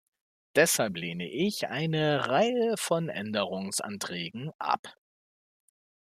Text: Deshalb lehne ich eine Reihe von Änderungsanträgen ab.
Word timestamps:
Deshalb 0.55 0.97
lehne 0.97 1.29
ich 1.29 1.67
eine 1.67 2.27
Reihe 2.27 2.75
von 2.75 3.07
Änderungsanträgen 3.07 4.49
ab. 4.57 4.97